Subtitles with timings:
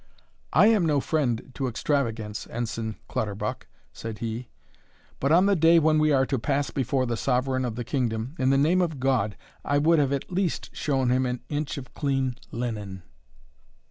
[0.51, 4.49] "I am no friend to extravagance, Ensign Clutterbuck," said he;
[5.19, 8.33] "but, on the day when we are to pass before the Sovereign of the kingdom,
[8.39, 11.93] in the name of God I would have at least shown him an inch of
[11.93, 13.03] clean linen."